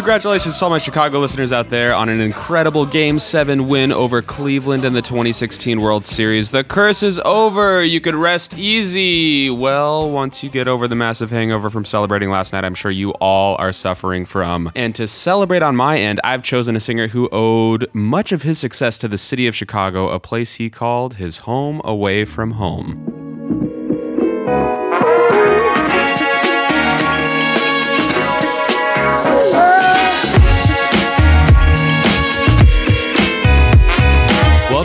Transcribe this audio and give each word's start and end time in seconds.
Congratulations 0.00 0.58
to 0.58 0.64
all 0.64 0.70
my 0.70 0.78
Chicago 0.78 1.18
listeners 1.18 1.52
out 1.52 1.68
there 1.68 1.92
on 1.92 2.08
an 2.08 2.22
incredible 2.22 2.86
Game 2.86 3.18
7 3.18 3.68
win 3.68 3.92
over 3.92 4.22
Cleveland 4.22 4.82
in 4.82 4.94
the 4.94 5.02
2016 5.02 5.78
World 5.78 6.06
Series. 6.06 6.52
The 6.52 6.64
curse 6.64 7.02
is 7.02 7.18
over. 7.18 7.84
You 7.84 8.00
could 8.00 8.14
rest 8.14 8.56
easy. 8.56 9.50
Well, 9.50 10.10
once 10.10 10.42
you 10.42 10.48
get 10.48 10.68
over 10.68 10.88
the 10.88 10.94
massive 10.94 11.28
hangover 11.28 11.68
from 11.68 11.84
celebrating 11.84 12.30
last 12.30 12.54
night, 12.54 12.64
I'm 12.64 12.74
sure 12.74 12.90
you 12.90 13.10
all 13.20 13.56
are 13.56 13.72
suffering 13.72 14.24
from. 14.24 14.72
And 14.74 14.94
to 14.94 15.06
celebrate 15.06 15.62
on 15.62 15.76
my 15.76 15.98
end, 15.98 16.18
I've 16.24 16.42
chosen 16.42 16.74
a 16.76 16.80
singer 16.80 17.08
who 17.08 17.28
owed 17.30 17.86
much 17.92 18.32
of 18.32 18.40
his 18.40 18.58
success 18.58 18.96
to 18.98 19.06
the 19.06 19.18
city 19.18 19.46
of 19.46 19.54
Chicago, 19.54 20.08
a 20.08 20.18
place 20.18 20.54
he 20.54 20.70
called 20.70 21.16
his 21.16 21.38
home 21.40 21.82
away 21.84 22.24
from 22.24 22.52
home. 22.52 23.19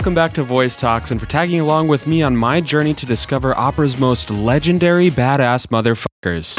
Welcome 0.05 0.13
back 0.13 0.33
to 0.33 0.43
Voice 0.43 0.75
Talks 0.75 1.09
and 1.09 1.19
for 1.19 1.25
tagging 1.25 1.59
along 1.61 1.87
with 1.87 2.05
me 2.05 2.21
on 2.21 2.37
my 2.37 2.61
journey 2.61 2.93
to 2.93 3.07
discover 3.07 3.57
opera's 3.57 3.97
most 3.97 4.29
legendary 4.29 5.09
badass 5.09 5.65
motherfuckers. 5.65 6.55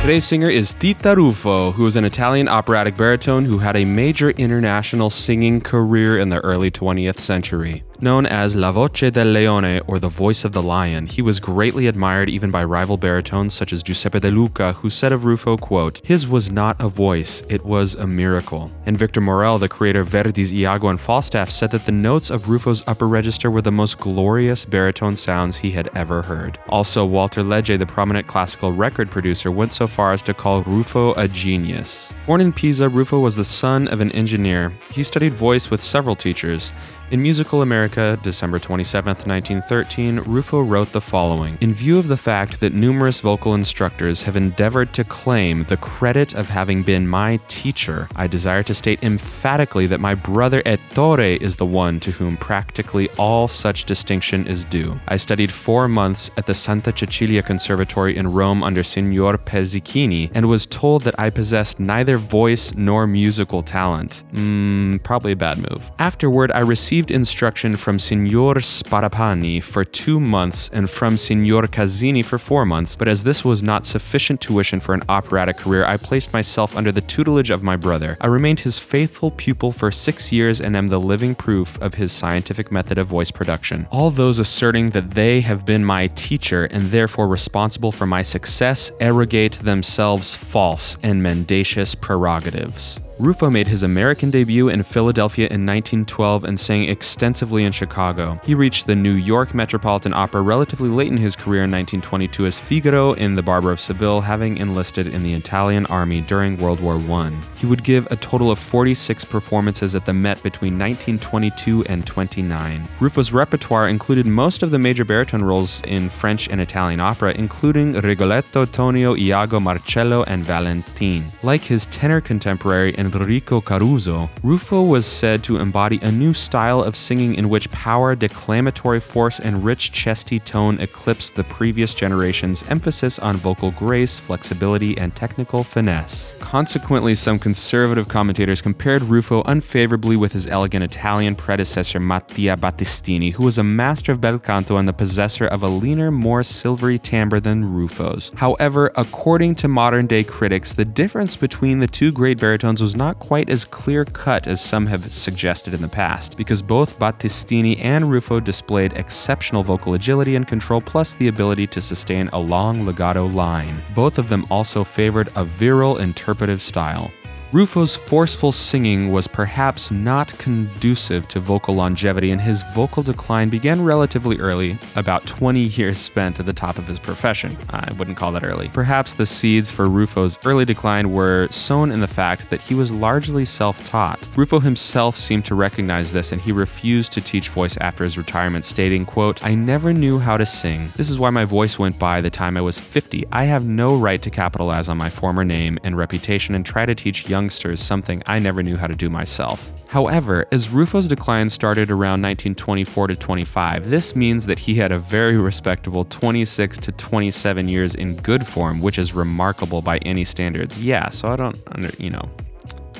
Today's 0.00 0.24
singer 0.24 0.48
is 0.48 0.72
Titta 0.72 1.14
Ruffo, 1.14 1.74
who 1.74 1.84
is 1.84 1.96
an 1.96 2.06
Italian 2.06 2.48
operatic 2.48 2.96
baritone 2.96 3.44
who 3.44 3.58
had 3.58 3.76
a 3.76 3.84
major 3.84 4.30
international 4.30 5.10
singing 5.10 5.60
career 5.60 6.18
in 6.18 6.30
the 6.30 6.40
early 6.40 6.70
20th 6.70 7.18
century. 7.18 7.84
Known 7.98 8.26
as 8.26 8.54
La 8.54 8.72
Voce 8.72 9.10
del 9.10 9.28
Leone, 9.28 9.80
or 9.86 9.98
the 9.98 10.10
Voice 10.10 10.44
of 10.44 10.52
the 10.52 10.62
Lion, 10.62 11.06
he 11.06 11.22
was 11.22 11.40
greatly 11.40 11.86
admired 11.86 12.28
even 12.28 12.50
by 12.50 12.62
rival 12.62 12.98
baritones 12.98 13.54
such 13.54 13.72
as 13.72 13.82
Giuseppe 13.82 14.20
De 14.20 14.30
Luca, 14.30 14.74
who 14.74 14.90
said 14.90 15.12
of 15.12 15.22
Ruffo, 15.22 15.58
quote, 15.58 16.02
His 16.04 16.28
was 16.28 16.50
not 16.50 16.76
a 16.78 16.88
voice, 16.88 17.42
it 17.48 17.64
was 17.64 17.94
a 17.94 18.06
miracle. 18.06 18.70
And 18.84 18.98
Victor 18.98 19.22
Maurel, 19.22 19.58
the 19.58 19.68
creator 19.68 20.00
of 20.00 20.08
Verdi's 20.08 20.52
Iago 20.52 20.88
and 20.88 21.00
Falstaff, 21.00 21.50
said 21.50 21.70
that 21.70 21.86
the 21.86 21.92
notes 21.92 22.28
of 22.28 22.42
Ruffo's 22.42 22.82
upper 22.86 23.08
register 23.08 23.50
were 23.50 23.62
the 23.62 23.72
most 23.72 23.96
glorious 23.96 24.66
baritone 24.66 25.16
sounds 25.16 25.56
he 25.56 25.70
had 25.70 25.88
ever 25.94 26.20
heard. 26.20 26.58
Also, 26.68 27.02
Walter 27.04 27.42
Legge, 27.42 27.78
the 27.78 27.86
prominent 27.86 28.26
classical 28.26 28.72
record 28.72 29.10
producer, 29.10 29.50
went 29.50 29.72
so 29.72 29.86
far 29.86 30.12
as 30.12 30.20
to 30.22 30.34
call 30.34 30.62
Ruffo 30.64 31.16
a 31.16 31.26
genius. 31.28 32.12
Born 32.26 32.42
in 32.42 32.52
Pisa, 32.52 32.90
Ruffo 32.90 33.22
was 33.22 33.36
the 33.36 33.44
son 33.44 33.88
of 33.88 34.02
an 34.02 34.12
engineer. 34.12 34.70
He 34.90 35.02
studied 35.02 35.32
voice 35.32 35.70
with 35.70 35.80
several 35.80 36.14
teachers. 36.14 36.72
In 37.08 37.22
Musical 37.22 37.62
America, 37.62 38.18
December 38.24 38.58
27, 38.58 39.10
1913, 39.10 40.18
Ruffo 40.24 40.68
wrote 40.68 40.90
the 40.90 41.00
following 41.00 41.56
In 41.60 41.72
view 41.72 42.00
of 42.00 42.08
the 42.08 42.16
fact 42.16 42.58
that 42.58 42.72
numerous 42.72 43.20
vocal 43.20 43.54
instructors 43.54 44.24
have 44.24 44.34
endeavored 44.34 44.92
to 44.94 45.04
claim 45.04 45.62
the 45.62 45.76
credit 45.76 46.34
of 46.34 46.48
having 46.48 46.82
been 46.82 47.06
my 47.06 47.36
teacher, 47.46 48.08
I 48.16 48.26
desire 48.26 48.64
to 48.64 48.74
state 48.74 49.04
emphatically 49.04 49.86
that 49.86 50.00
my 50.00 50.16
brother 50.16 50.62
Ettore 50.66 51.40
is 51.40 51.54
the 51.54 51.64
one 51.64 52.00
to 52.00 52.10
whom 52.10 52.36
practically 52.38 53.08
all 53.10 53.46
such 53.46 53.84
distinction 53.84 54.44
is 54.48 54.64
due. 54.64 54.98
I 55.06 55.16
studied 55.16 55.52
four 55.52 55.86
months 55.86 56.32
at 56.36 56.46
the 56.46 56.56
Santa 56.56 56.92
Cecilia 56.92 57.44
Conservatory 57.44 58.16
in 58.16 58.32
Rome 58.32 58.64
under 58.64 58.82
Signor 58.82 59.38
Persichini 59.38 60.32
and 60.34 60.46
was 60.46 60.66
told 60.66 61.02
that 61.02 61.20
I 61.20 61.30
possessed 61.30 61.78
neither 61.78 62.18
voice 62.18 62.74
nor 62.74 63.06
musical 63.06 63.62
talent. 63.62 64.24
Mmm, 64.32 65.00
probably 65.04 65.30
a 65.30 65.36
bad 65.36 65.58
move. 65.58 65.88
Afterward, 66.00 66.50
I 66.50 66.62
received 66.62 66.95
received 66.96 67.10
instruction 67.10 67.76
from 67.76 67.98
Signor 67.98 68.54
Sparapani 68.54 69.62
for 69.62 69.84
two 69.84 70.18
months 70.18 70.70
and 70.72 70.88
from 70.88 71.18
Signor 71.18 71.66
Casini 71.66 72.24
for 72.24 72.38
four 72.38 72.64
months, 72.64 72.96
but 72.96 73.06
as 73.06 73.22
this 73.22 73.44
was 73.44 73.62
not 73.62 73.84
sufficient 73.84 74.40
tuition 74.40 74.80
for 74.80 74.94
an 74.94 75.02
operatic 75.10 75.58
career, 75.58 75.84
I 75.84 75.98
placed 75.98 76.32
myself 76.32 76.74
under 76.74 76.90
the 76.90 77.02
tutelage 77.02 77.50
of 77.50 77.62
my 77.62 77.76
brother. 77.76 78.16
I 78.22 78.28
remained 78.28 78.60
his 78.60 78.78
faithful 78.78 79.30
pupil 79.30 79.72
for 79.72 79.90
six 79.90 80.32
years 80.32 80.58
and 80.58 80.74
am 80.74 80.88
the 80.88 80.98
living 80.98 81.34
proof 81.34 81.78
of 81.82 81.92
his 81.92 82.12
scientific 82.12 82.72
method 82.72 82.96
of 82.96 83.08
voice 83.08 83.30
production. 83.30 83.86
All 83.90 84.08
those 84.08 84.38
asserting 84.38 84.92
that 84.92 85.10
they 85.10 85.42
have 85.42 85.66
been 85.66 85.84
my 85.84 86.06
teacher 86.14 86.64
and 86.64 86.84
therefore 86.90 87.28
responsible 87.28 87.92
for 87.92 88.06
my 88.06 88.22
success 88.22 88.90
arrogate 89.00 89.58
themselves 89.58 90.34
false 90.34 90.96
and 91.02 91.22
mendacious 91.22 91.94
prerogatives. 91.94 92.98
Ruffo 93.18 93.50
made 93.50 93.66
his 93.66 93.82
American 93.82 94.30
debut 94.30 94.68
in 94.68 94.82
Philadelphia 94.82 95.46
in 95.46 95.64
1912 95.64 96.44
and 96.44 96.60
sang 96.60 96.86
extensively 96.86 97.64
in 97.64 97.72
Chicago. 97.72 98.38
He 98.44 98.54
reached 98.54 98.86
the 98.86 98.94
New 98.94 99.14
York 99.14 99.54
Metropolitan 99.54 100.12
Opera 100.12 100.42
relatively 100.42 100.90
late 100.90 101.10
in 101.10 101.16
his 101.16 101.34
career 101.34 101.64
in 101.64 101.70
1922 101.70 102.44
as 102.44 102.60
Figaro 102.60 103.14
in 103.14 103.34
The 103.34 103.42
Barber 103.42 103.72
of 103.72 103.80
Seville, 103.80 104.20
having 104.20 104.58
enlisted 104.58 105.06
in 105.06 105.22
the 105.22 105.32
Italian 105.32 105.86
army 105.86 106.20
during 106.20 106.58
World 106.58 106.80
War 106.80 106.96
I. 106.96 107.32
He 107.56 107.64
would 107.64 107.82
give 107.82 108.06
a 108.10 108.16
total 108.16 108.50
of 108.50 108.58
46 108.58 109.24
performances 109.24 109.94
at 109.94 110.04
the 110.04 110.12
Met 110.12 110.42
between 110.42 110.74
1922 110.74 111.86
and 111.86 112.06
29. 112.06 112.86
Ruffo's 113.00 113.32
repertoire 113.32 113.88
included 113.88 114.26
most 114.26 114.62
of 114.62 114.70
the 114.70 114.78
major 114.78 115.06
baritone 115.06 115.42
roles 115.42 115.80
in 115.86 116.10
French 116.10 116.48
and 116.50 116.60
Italian 116.60 117.00
opera, 117.00 117.32
including 117.32 117.94
Rigoletto, 117.94 118.66
Tonio, 118.66 119.16
Iago, 119.16 119.58
Marcello, 119.58 120.22
and 120.24 120.44
Valentine. 120.44 121.24
Like 121.42 121.62
his 121.62 121.86
tenor 121.86 122.20
contemporary 122.20 122.94
and 122.98 123.05
Enrico 123.06 123.60
Caruso, 123.60 124.28
Ruffo 124.42 124.86
was 124.86 125.06
said 125.06 125.42
to 125.44 125.58
embody 125.58 125.98
a 126.02 126.10
new 126.10 126.34
style 126.34 126.82
of 126.82 126.96
singing 126.96 127.34
in 127.34 127.48
which 127.48 127.70
power, 127.70 128.14
declamatory 128.14 129.00
force, 129.00 129.38
and 129.38 129.64
rich 129.64 129.92
chesty 129.92 130.38
tone 130.38 130.78
eclipsed 130.80 131.34
the 131.34 131.44
previous 131.44 131.94
generation's 131.94 132.62
emphasis 132.64 133.18
on 133.18 133.36
vocal 133.36 133.70
grace, 133.70 134.18
flexibility, 134.18 134.96
and 134.98 135.14
technical 135.14 135.62
finesse. 135.62 136.34
Consequently, 136.40 137.14
some 137.14 137.38
conservative 137.38 138.08
commentators 138.08 138.60
compared 138.60 139.02
Ruffo 139.02 139.42
unfavorably 139.46 140.16
with 140.16 140.32
his 140.32 140.46
elegant 140.46 140.84
Italian 140.84 141.34
predecessor 141.34 142.00
Mattia 142.00 142.56
Battistini, 142.56 143.32
who 143.32 143.44
was 143.44 143.58
a 143.58 143.64
master 143.64 144.12
of 144.12 144.20
bel 144.20 144.38
canto 144.38 144.76
and 144.76 144.88
the 144.88 144.92
possessor 144.92 145.46
of 145.46 145.62
a 145.62 145.68
leaner, 145.68 146.10
more 146.10 146.42
silvery 146.42 146.98
timbre 146.98 147.40
than 147.40 147.62
Ruffo's. 147.62 148.30
However, 148.34 148.90
according 148.96 149.56
to 149.56 149.68
modern 149.68 150.06
day 150.06 150.24
critics, 150.24 150.72
the 150.72 150.84
difference 150.84 151.36
between 151.36 151.78
the 151.78 151.86
two 151.86 152.12
great 152.12 152.38
baritones 152.38 152.82
was 152.82 152.95
not 152.96 153.18
quite 153.18 153.48
as 153.50 153.64
clear 153.64 154.04
cut 154.04 154.46
as 154.46 154.60
some 154.60 154.86
have 154.86 155.12
suggested 155.12 155.74
in 155.74 155.82
the 155.82 155.88
past, 155.88 156.36
because 156.36 156.62
both 156.62 156.98
Battistini 156.98 157.78
and 157.80 158.06
Ruffo 158.06 158.42
displayed 158.42 158.94
exceptional 158.94 159.62
vocal 159.62 159.94
agility 159.94 160.34
and 160.36 160.46
control, 160.46 160.80
plus 160.80 161.14
the 161.14 161.28
ability 161.28 161.66
to 161.68 161.80
sustain 161.80 162.28
a 162.32 162.38
long 162.38 162.84
legato 162.84 163.26
line. 163.26 163.82
Both 163.94 164.18
of 164.18 164.28
them 164.28 164.46
also 164.50 164.82
favored 164.84 165.30
a 165.36 165.44
virile 165.44 165.98
interpretive 165.98 166.62
style. 166.62 167.10
Ruffo's 167.52 167.94
forceful 167.94 168.50
singing 168.50 169.12
was 169.12 169.28
perhaps 169.28 169.92
not 169.92 170.36
conducive 170.36 171.28
to 171.28 171.38
vocal 171.38 171.76
longevity, 171.76 172.32
and 172.32 172.40
his 172.40 172.62
vocal 172.74 173.04
decline 173.04 173.48
began 173.48 173.84
relatively 173.84 174.36
early, 174.38 174.76
about 174.96 175.24
20 175.26 175.60
years 175.60 175.96
spent 175.96 176.40
at 176.40 176.46
the 176.46 176.52
top 176.52 176.76
of 176.76 176.88
his 176.88 176.98
profession. 176.98 177.56
I 177.70 177.92
wouldn't 177.92 178.16
call 178.16 178.32
that 178.32 178.42
early. 178.42 178.68
Perhaps 178.72 179.14
the 179.14 179.26
seeds 179.26 179.70
for 179.70 179.86
Ruffo's 179.86 180.40
early 180.44 180.64
decline 180.64 181.12
were 181.12 181.46
sown 181.52 181.92
in 181.92 182.00
the 182.00 182.08
fact 182.08 182.50
that 182.50 182.60
he 182.60 182.74
was 182.74 182.90
largely 182.90 183.44
self 183.44 183.86
taught. 183.86 184.20
Ruffo 184.34 184.60
himself 184.60 185.16
seemed 185.16 185.44
to 185.44 185.54
recognize 185.54 186.12
this, 186.12 186.32
and 186.32 186.40
he 186.40 186.50
refused 186.50 187.12
to 187.12 187.20
teach 187.20 187.50
voice 187.50 187.76
after 187.80 188.02
his 188.02 188.18
retirement, 188.18 188.64
stating, 188.64 189.06
quote, 189.06 189.44
I 189.44 189.54
never 189.54 189.92
knew 189.92 190.18
how 190.18 190.36
to 190.36 190.44
sing. 190.44 190.90
This 190.96 191.10
is 191.10 191.18
why 191.18 191.30
my 191.30 191.44
voice 191.44 191.78
went 191.78 191.96
by 191.96 192.20
the 192.20 192.30
time 192.30 192.56
I 192.56 192.60
was 192.60 192.76
50. 192.76 193.24
I 193.30 193.44
have 193.44 193.68
no 193.68 193.96
right 193.96 194.20
to 194.22 194.30
capitalize 194.30 194.88
on 194.88 194.98
my 194.98 195.10
former 195.10 195.44
name 195.44 195.78
and 195.84 195.96
reputation 195.96 196.56
and 196.56 196.66
try 196.66 196.84
to 196.84 196.94
teach 196.94 197.28
young 197.28 197.35
youngsters 197.36 197.82
something 197.82 198.22
I 198.24 198.38
never 198.38 198.62
knew 198.62 198.78
how 198.78 198.86
to 198.86 198.94
do 198.94 199.10
myself. 199.10 199.70
However, 199.88 200.46
as 200.52 200.70
Ruffo's 200.70 201.06
decline 201.06 201.50
started 201.50 201.90
around 201.90 202.22
1924 202.22 203.08
to 203.08 203.14
25, 203.14 203.90
this 203.90 204.16
means 204.16 204.46
that 204.46 204.58
he 204.58 204.74
had 204.74 204.90
a 204.90 204.98
very 204.98 205.36
respectable 205.36 206.06
26 206.06 206.78
to 206.78 206.92
27 206.92 207.68
years 207.68 207.94
in 207.94 208.16
good 208.16 208.46
form, 208.46 208.80
which 208.80 208.98
is 208.98 209.12
remarkable 209.12 209.82
by 209.82 209.98
any 209.98 210.24
standards. 210.24 210.82
Yeah, 210.82 211.10
so 211.10 211.28
I 211.28 211.36
don't, 211.36 211.58
under, 211.72 211.90
you 211.98 212.08
know, 212.08 212.26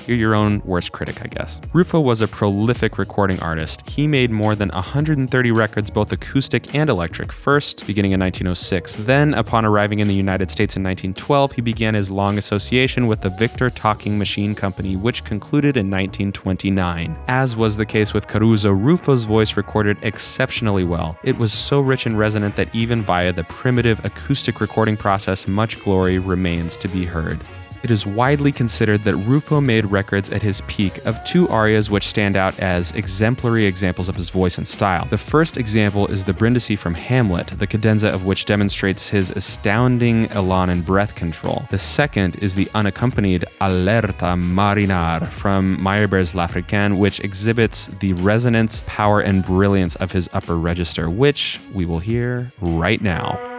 you're 0.09 0.17
your 0.17 0.35
own 0.35 0.61
worst 0.65 0.93
critic, 0.93 1.23
I 1.23 1.29
guess. 1.29 1.59
Ruffo 1.73 2.03
was 2.03 2.21
a 2.21 2.29
prolific 2.29 2.99
recording 2.99 3.41
artist. 3.41 3.89
He 3.89 4.07
made 4.07 4.31
more 4.31 4.55
than 4.55 4.69
130 4.71 5.51
records, 5.51 5.91
both 5.91 6.13
acoustic 6.13 6.75
and 6.75 6.89
electric, 6.91 7.33
first 7.33 7.87
beginning 7.87 8.13
in 8.13 8.21
1906. 8.21 8.97
Then, 8.97 9.35
upon 9.35 9.65
arriving 9.65 10.01
in 10.01 10.09
the 10.09 10.15
United 10.15 10.51
States 10.51 10.77
in 10.77 10.83
1912, 10.83 11.53
he 11.53 11.61
began 11.61 11.95
his 11.95 12.11
long 12.11 12.39
association 12.39 13.07
with 13.07 13.21
the 13.21 13.31
Victor 13.31 13.71
Talking 13.71 14.19
Machine 14.19 14.55
Company, 14.55 14.97
which 14.97 15.25
concluded 15.25 15.77
in 15.77 15.91
1929. 15.91 17.17
As 17.29 17.57
was 17.57 17.77
the 17.77 17.87
case 17.87 18.15
with 18.15 18.29
Caruso, 18.29 18.73
Ruffo's 18.73 19.25
voice 19.25 19.57
recorded 19.57 19.99
exceptionally 20.03 20.85
well. 20.85 21.19
It 21.25 21.39
was 21.39 21.53
so 21.53 21.81
rich 21.81 22.07
and 22.07 22.19
resonant 22.19 22.57
that 22.57 22.75
even 22.75 23.03
via 23.03 23.33
the 23.33 23.45
primitive 23.45 24.05
acoustic 24.05 24.61
recording 24.61 24.97
process, 24.97 25.47
much 25.47 25.81
glory 25.83 26.19
remains 26.19 26.77
to 26.79 26.89
be 26.89 27.05
heard. 27.05 27.39
It 27.83 27.91
is 27.91 28.07
widely 28.07 28.53
considered 28.53 29.05
that 29.05 29.15
Ruffo 29.15 29.65
made 29.65 29.85
records 29.87 30.31
at 30.31 30.43
his 30.43 30.61
peak 30.63 31.05
of 31.07 31.23
two 31.25 31.49
arias 31.49 31.91
which 31.91 32.09
stand 32.09 32.37
out 32.37 32.59
as 32.59 32.93
exemplary 32.93 33.67
examples 33.67 34.09
of 34.09 34.17
his 34.17 34.31
voice 34.31 34.59
and 34.59 34.67
style. 34.67 35.07
The 35.11 35.19
first 35.19 35.57
example 35.57 36.07
is 36.07 36.25
the 36.25 36.33
Brindisi 36.33 36.77
from 36.77 36.95
Hamlet, 36.95 37.49
the 37.59 37.67
cadenza 37.67 38.09
of 38.09 38.25
which 38.25 38.45
demonstrates 38.45 39.09
his 39.09 39.31
astounding 39.31 40.31
elan 40.33 40.71
and 40.71 40.85
breath 40.85 41.15
control. 41.15 41.67
The 41.71 41.79
second 41.79 42.37
is 42.37 42.55
the 42.55 42.69
unaccompanied 42.75 43.45
All'erta 43.61 44.37
marinar 44.37 45.27
from 45.29 45.79
Meyerbeer's 45.79 46.35
L'Africaine, 46.35 46.99
which 46.99 47.21
exhibits 47.21 47.87
the 47.87 48.13
resonance, 48.15 48.83
power, 48.87 49.21
and 49.21 49.45
brilliance 49.45 49.97
of 49.97 50.13
his 50.13 50.29
upper 50.33 50.57
register, 50.57 51.09
which 51.09 51.61
we 51.73 51.85
will 51.85 52.01
hear 52.01 52.51
right 52.61 53.01
now. 53.01 53.56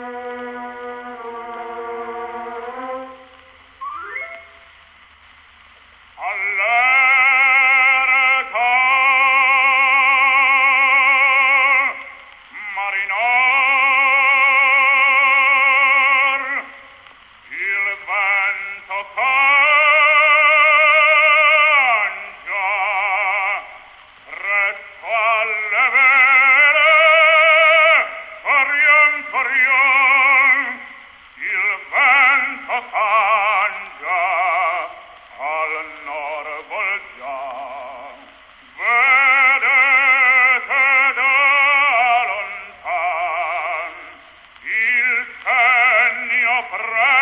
fra 46.64 47.17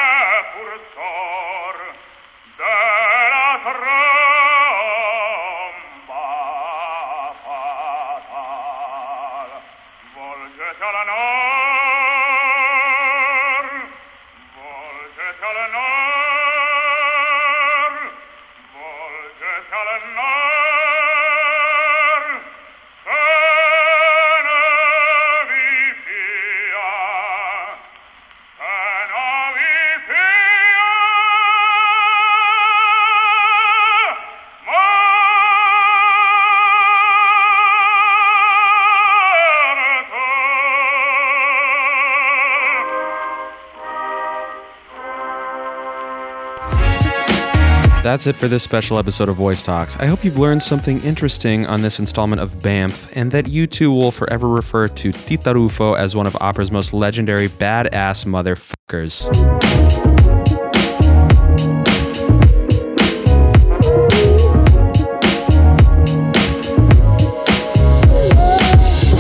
That's 48.06 48.28
it 48.28 48.36
for 48.36 48.48
this 48.48 48.62
special 48.62 49.00
episode 49.00 49.30
of 49.30 49.36
Voice 49.36 49.64
Talks. 49.64 49.98
I 49.98 50.06
hope 50.06 50.24
you've 50.24 50.38
learned 50.38 50.62
something 50.62 51.02
interesting 51.02 51.66
on 51.66 51.82
this 51.82 51.98
installment 51.98 52.40
of 52.40 52.60
BAMF, 52.60 53.12
and 53.16 53.32
that 53.32 53.48
you 53.48 53.66
too 53.66 53.92
will 53.92 54.12
forever 54.12 54.48
refer 54.48 54.88
to 54.88 55.12
Titta 55.12 55.56
Ruffo 55.56 55.98
as 55.98 56.16
one 56.16 56.28
of 56.28 56.38
opera's 56.40 56.70
most 56.70 56.94
legendary 56.94 57.50
badass 57.50 58.28
motherfuckers. 58.28 59.26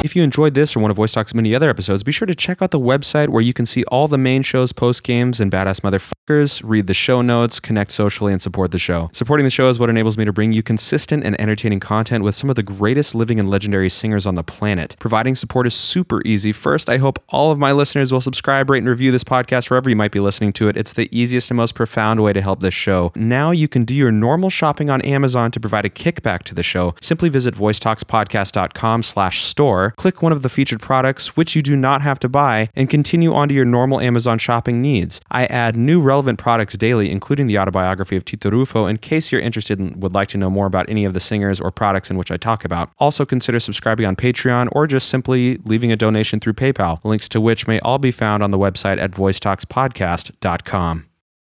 If 0.05 0.15
you 0.15 0.21
enjoyed 0.21 0.53
this 0.53 0.75
or 0.75 0.79
one 0.81 0.91
of 0.91 0.97
Voice 0.97 1.11
Talk's 1.11 1.33
many 1.33 1.55
other 1.55 1.71
episodes, 1.71 2.03
be 2.03 2.11
sure 2.11 2.27
to 2.27 2.35
check 2.35 2.61
out 2.61 2.69
the 2.69 2.79
website 2.79 3.29
where 3.29 3.41
you 3.41 3.51
can 3.51 3.65
see 3.65 3.83
all 3.85 4.07
the 4.07 4.19
main 4.19 4.43
shows, 4.43 4.71
post 4.71 5.03
games, 5.03 5.41
and 5.41 5.51
badass 5.51 5.79
motherfuckers, 5.79 6.13
read 6.29 6.87
the 6.87 6.93
show 6.93 7.21
notes, 7.21 7.59
connect 7.59 7.91
socially, 7.91 8.33
and 8.33 8.41
support 8.41 8.71
the 8.71 8.79
show. 8.79 9.09
Supporting 9.13 9.43
the 9.43 9.49
show 9.49 9.69
is 9.69 9.77
what 9.77 9.89
enables 9.89 10.17
me 10.17 10.25
to 10.25 10.33
bring 10.33 10.53
you 10.53 10.63
consistent 10.63 11.23
and 11.23 11.39
entertaining 11.39 11.79
content 11.79 12.23
with 12.23 12.33
some 12.33 12.49
of 12.49 12.55
the 12.55 12.63
greatest 12.63 13.13
living 13.13 13.39
and 13.39 13.49
legendary 13.49 13.89
singers 13.89 14.25
on 14.25 14.35
the 14.35 14.43
planet. 14.43 14.95
Providing 14.99 15.35
support 15.35 15.67
is 15.67 15.75
super 15.75 16.21
easy. 16.25 16.51
First, 16.51 16.89
I 16.89 16.97
hope 16.97 17.23
all 17.29 17.51
of 17.51 17.59
my 17.59 17.71
listeners 17.71 18.11
will 18.11 18.21
subscribe, 18.21 18.69
rate, 18.69 18.79
and 18.79 18.89
review 18.89 19.11
this 19.11 19.23
podcast 19.23 19.69
wherever 19.69 19.89
you 19.89 19.95
might 19.95 20.11
be 20.11 20.19
listening 20.19 20.51
to 20.53 20.67
it. 20.67 20.77
It's 20.77 20.93
the 20.93 21.09
easiest 21.15 21.51
and 21.51 21.57
most 21.57 21.75
profound 21.75 22.23
way 22.23 22.33
to 22.33 22.41
help 22.41 22.59
this 22.59 22.73
show. 22.73 23.11
Now 23.15 23.51
you 23.51 23.67
can 23.67 23.83
do 23.85 23.93
your 23.93 24.11
normal 24.11 24.49
shopping 24.49 24.89
on 24.89 25.01
Amazon 25.01 25.51
to 25.51 25.59
provide 25.59 25.85
a 25.85 25.89
kickback 25.89 26.43
to 26.43 26.55
the 26.55 26.63
show. 26.63 26.95
Simply 27.01 27.29
visit 27.29 27.53
voicetalkspodcast.com 27.53 29.03
slash 29.03 29.43
store 29.43 29.93
click 29.97 30.21
one 30.21 30.31
of 30.31 30.41
the 30.41 30.49
featured 30.49 30.81
products, 30.81 31.35
which 31.35 31.55
you 31.55 31.61
do 31.61 31.75
not 31.75 32.01
have 32.01 32.19
to 32.19 32.29
buy, 32.29 32.69
and 32.75 32.89
continue 32.89 33.33
on 33.33 33.49
to 33.49 33.55
your 33.55 33.65
normal 33.65 33.99
Amazon 33.99 34.37
shopping 34.37 34.81
needs. 34.81 35.21
I 35.29 35.45
add 35.45 35.75
new 35.75 36.01
relevant 36.15 36.39
products 36.39 36.77
daily, 36.77 37.11
including 37.11 37.47
the 37.47 37.59
autobiography 37.59 38.15
of 38.15 38.23
Tito 38.23 38.49
Ruffo, 38.49 38.89
in 38.89 38.97
case 38.97 39.33
you're 39.33 39.41
interested 39.41 39.79
and 39.79 40.01
would 40.01 40.13
like 40.13 40.29
to 40.29 40.37
know 40.37 40.49
more 40.49 40.65
about 40.65 40.89
any 40.89 41.03
of 41.03 41.13
the 41.13 41.19
singers 41.19 41.59
or 41.59 41.71
products 41.71 42.09
in 42.09 42.15
which 42.15 42.31
I 42.31 42.37
talk 42.37 42.63
about. 42.63 42.89
Also, 42.99 43.25
consider 43.25 43.59
subscribing 43.59 44.05
on 44.05 44.15
Patreon 44.15 44.69
or 44.71 44.87
just 44.87 45.09
simply 45.09 45.59
leaving 45.65 45.91
a 45.91 45.97
donation 45.97 46.39
through 46.39 46.53
PayPal, 46.53 47.03
links 47.03 47.27
to 47.29 47.41
which 47.41 47.67
may 47.67 47.81
all 47.81 47.99
be 47.99 48.11
found 48.11 48.43
on 48.43 48.51
the 48.51 48.57
website 48.57 48.97
at 48.97 49.11
voicetalkspodcast.com. 49.11 51.05